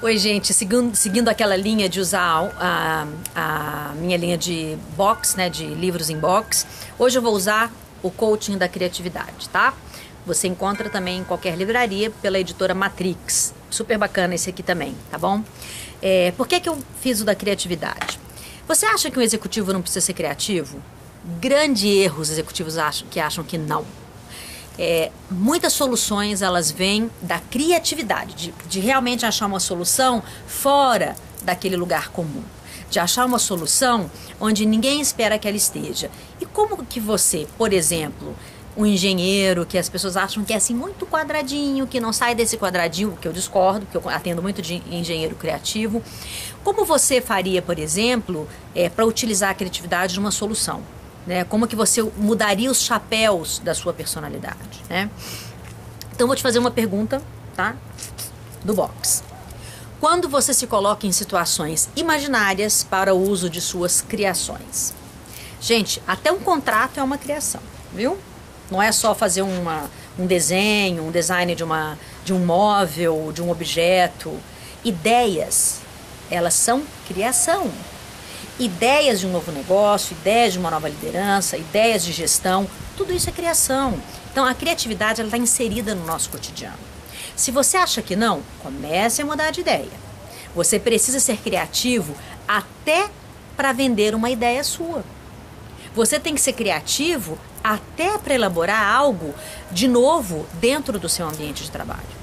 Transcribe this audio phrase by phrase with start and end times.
[0.00, 0.54] Oi, gente.
[0.54, 6.08] Seguindo, seguindo aquela linha de usar a, a minha linha de box, né, de livros
[6.08, 6.64] em box,
[6.96, 9.74] hoje eu vou usar o coaching da criatividade, tá?
[10.24, 13.52] Você encontra também em qualquer livraria pela editora Matrix.
[13.68, 15.42] Super bacana esse aqui também, tá bom?
[16.00, 18.20] É, por que, que eu fiz o da criatividade?
[18.68, 20.80] Você acha que um executivo não precisa ser criativo?
[21.40, 23.84] Grande erro os executivos acham, que acham que não.
[24.78, 31.76] É, muitas soluções elas vêm da criatividade, de, de realmente achar uma solução fora daquele
[31.76, 32.42] lugar comum
[32.90, 36.10] de achar uma solução onde ninguém espera que ela esteja.
[36.40, 38.34] E como que você, por exemplo,
[38.76, 42.56] um engenheiro que as pessoas acham que é assim muito quadradinho, que não sai desse
[42.56, 46.02] quadradinho, que eu discordo, porque eu atendo muito de engenheiro criativo.
[46.62, 50.82] Como você faria, por exemplo, é, para utilizar a criatividade numa solução?
[51.28, 51.44] Né?
[51.44, 55.10] Como que você mudaria os chapéus da sua personalidade, né?
[56.10, 57.20] Então vou te fazer uma pergunta,
[57.54, 57.76] tá?
[58.64, 59.22] Do box.
[60.00, 64.94] Quando você se coloca em situações imaginárias para o uso de suas criações.
[65.60, 67.60] Gente, até um contrato é uma criação,
[67.92, 68.16] viu?
[68.70, 73.42] Não é só fazer uma, um desenho, um design de, uma, de um móvel, de
[73.42, 74.32] um objeto.
[74.82, 75.80] Ideias,
[76.30, 77.70] elas são criação
[78.58, 83.28] ideias de um novo negócio, ideias de uma nova liderança, ideias de gestão, tudo isso
[83.28, 84.00] é criação.
[84.32, 86.78] Então a criatividade está inserida no nosso cotidiano.
[87.36, 90.08] Se você acha que não, comece a mudar de ideia.
[90.54, 92.14] Você precisa ser criativo
[92.46, 93.08] até
[93.56, 95.04] para vender uma ideia sua.
[95.94, 99.34] Você tem que ser criativo até para elaborar algo
[99.70, 102.18] de novo dentro do seu ambiente de trabalho.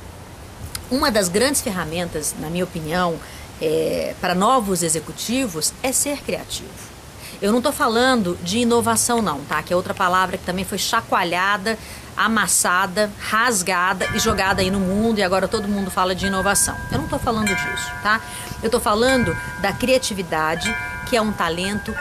[0.89, 3.19] Uma das grandes ferramentas, na minha opinião,
[3.61, 6.95] é, para novos executivos é ser criativo.
[7.41, 9.61] Eu não estou falando de inovação, não, tá?
[9.61, 11.77] Que é outra palavra que também foi chacoalhada,
[12.15, 16.75] amassada, rasgada e jogada aí no mundo e agora todo mundo fala de inovação.
[16.91, 18.21] Eu não estou falando disso, tá?
[18.61, 20.73] Eu estou falando da criatividade,
[21.09, 21.93] que é um talento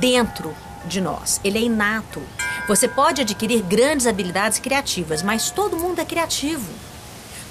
[0.00, 1.40] dentro de nós.
[1.44, 2.22] Ele é inato.
[2.66, 6.68] Você pode adquirir grandes habilidades criativas, mas todo mundo é criativo.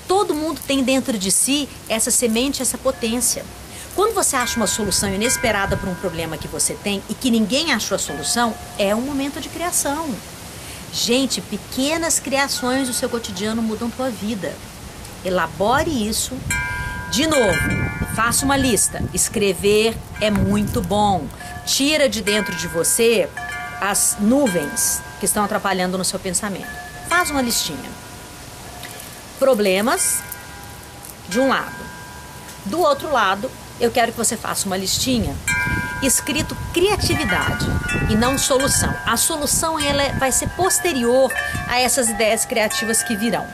[0.07, 3.43] Todo mundo tem dentro de si essa semente, essa potência.
[3.95, 7.71] Quando você acha uma solução inesperada para um problema que você tem e que ninguém
[7.71, 10.13] achou a solução, é um momento de criação.
[10.91, 14.53] Gente, pequenas criações do seu cotidiano mudam tua vida.
[15.23, 16.37] Elabore isso.
[17.09, 17.59] De novo,
[18.16, 19.01] faça uma lista.
[19.13, 21.25] Escrever é muito bom.
[21.66, 23.29] Tira de dentro de você
[23.79, 26.67] as nuvens que estão atrapalhando no seu pensamento.
[27.07, 28.04] Faz uma listinha
[29.40, 30.22] problemas
[31.28, 31.75] de um lado.
[32.66, 35.35] Do outro lado, eu quero que você faça uma listinha
[36.01, 37.66] escrito criatividade
[38.09, 38.94] e não solução.
[39.06, 41.31] A solução ela é, vai ser posterior
[41.68, 43.46] a essas ideias criativas que virão.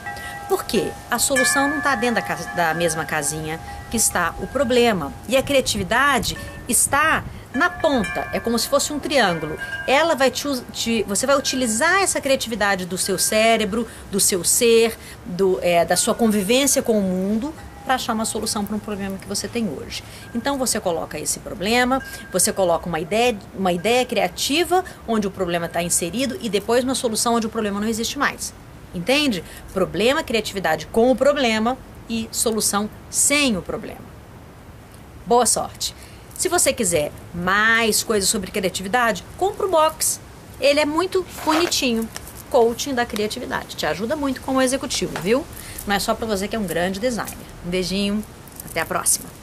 [0.50, 0.92] Por quê?
[1.10, 3.60] A solução não está dentro da, da mesma casinha
[3.90, 5.14] que está o problema.
[5.28, 6.38] E a criatividade
[6.68, 9.58] está na ponta, é como se fosse um triângulo.
[9.86, 14.98] Ela vai te, te, você vai utilizar essa criatividade do seu cérebro, do seu ser,
[15.26, 17.54] do, é, da sua convivência com o mundo
[17.84, 20.04] para achar uma solução para um problema que você tem hoje.
[20.34, 22.02] Então você coloca esse problema,
[22.32, 26.96] você coloca uma ideia, uma ideia criativa onde o problema está inserido e depois uma
[26.96, 28.54] solução onde o problema não existe mais.
[28.94, 29.44] Entende?
[29.74, 31.78] Problema, criatividade com o problema
[32.10, 34.12] e solução sem o problema.
[35.26, 35.96] Boa sorte!
[36.42, 40.20] Se você quiser mais coisas sobre criatividade, compra o box.
[40.60, 42.10] Ele é muito bonitinho.
[42.50, 43.76] Coaching da criatividade.
[43.76, 45.46] Te ajuda muito como executivo, viu?
[45.86, 47.38] Não é só para você que é um grande designer.
[47.64, 48.24] Um beijinho,
[48.66, 49.41] até a próxima.